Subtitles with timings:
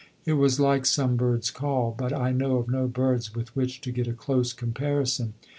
[0.25, 3.91] It was like some bird's call, but I know of no bird's with which to
[3.91, 5.35] get a close comparison.